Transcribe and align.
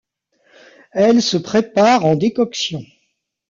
Elles 0.93 1.21
se 1.21 1.37
préparent 1.37 2.05
en 2.07 2.15
décoction. 2.15 2.81